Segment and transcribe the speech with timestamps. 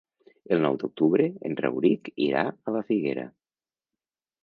[0.55, 3.31] El nou d'octubre en Rauric irà a la Figuera.